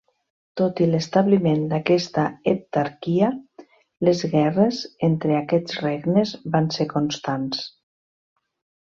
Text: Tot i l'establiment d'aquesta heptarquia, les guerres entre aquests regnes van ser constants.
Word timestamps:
Tot 0.59 0.79
i 0.83 0.85
l'establiment 0.91 1.59
d'aquesta 1.73 2.23
heptarquia, 2.51 3.29
les 4.09 4.23
guerres 4.31 4.79
entre 5.09 5.37
aquests 5.41 5.77
regnes 5.85 6.33
van 6.57 6.71
ser 6.79 6.89
constants. 6.95 7.61